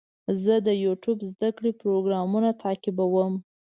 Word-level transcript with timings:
زه 0.43 0.55
د 0.67 0.69
یوټیوب 0.85 1.19
زده 1.31 1.49
کړې 1.57 1.71
پروګرامونه 1.81 2.49
تعقیبوم. 2.61 3.33